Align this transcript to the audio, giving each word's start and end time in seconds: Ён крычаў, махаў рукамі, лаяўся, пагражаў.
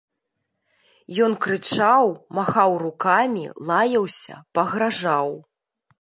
Ён 1.25 1.35
крычаў, 1.43 2.05
махаў 2.39 2.71
рукамі, 2.85 3.45
лаяўся, 3.71 4.35
пагражаў. 4.59 5.29